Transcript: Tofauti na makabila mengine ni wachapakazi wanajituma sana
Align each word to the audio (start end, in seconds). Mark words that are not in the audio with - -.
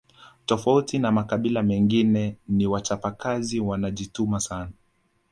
Tofauti 0.45 0.99
na 0.99 1.11
makabila 1.11 1.63
mengine 1.63 2.37
ni 2.47 2.67
wachapakazi 2.67 3.59
wanajituma 3.59 4.39
sana 4.39 4.71